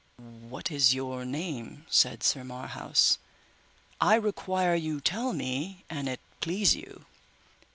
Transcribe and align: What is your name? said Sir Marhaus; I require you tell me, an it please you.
What 0.17 0.71
is 0.71 0.95
your 0.95 1.25
name? 1.25 1.85
said 1.87 2.23
Sir 2.23 2.43
Marhaus; 2.43 3.19
I 3.99 4.15
require 4.15 4.73
you 4.73 4.99
tell 4.99 5.31
me, 5.31 5.83
an 5.91 6.07
it 6.07 6.21
please 6.39 6.75
you. 6.75 7.05